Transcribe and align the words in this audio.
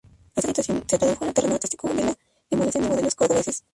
Esta 0.35 0.47
situación 0.47 0.83
se 0.89 0.97
tradujo 0.97 1.23
en 1.23 1.27
el 1.27 1.33
terreno 1.35 1.53
artístico 1.53 1.87
en 1.91 1.97
la 2.07 2.15
emulación 2.49 2.85
de 2.85 2.89
modelos 2.89 3.13
cordobeses. 3.13 3.65